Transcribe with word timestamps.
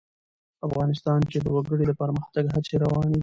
افغانستان 0.67 1.19
کې 1.29 1.37
د 1.41 1.47
وګړي 1.55 1.85
د 1.87 1.91
پرمختګ 2.01 2.45
هڅې 2.53 2.75
روانې 2.83 3.11
دي. 3.17 3.19